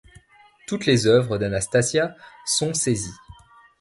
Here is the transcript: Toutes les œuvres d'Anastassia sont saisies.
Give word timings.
Toutes 0.65 0.87
les 0.87 1.05
œuvres 1.05 1.37
d'Anastassia 1.37 2.15
sont 2.47 2.73
saisies. 2.73 3.13